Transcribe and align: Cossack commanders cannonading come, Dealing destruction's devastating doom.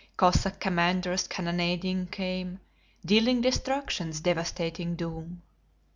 Cossack 0.17 0.59
commanders 0.59 1.27
cannonading 1.27 2.07
come, 2.07 2.59
Dealing 3.05 3.39
destruction's 3.41 4.19
devastating 4.19 4.95
doom. 4.95 5.43